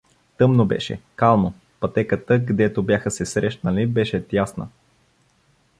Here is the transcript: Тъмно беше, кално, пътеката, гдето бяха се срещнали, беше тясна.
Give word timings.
Тъмно 0.37 0.65
беше, 0.65 0.99
кално, 1.15 1.53
пътеката, 1.79 2.39
гдето 2.39 2.83
бяха 2.83 3.11
се 3.11 3.25
срещнали, 3.25 3.87
беше 3.87 4.27
тясна. 4.27 4.67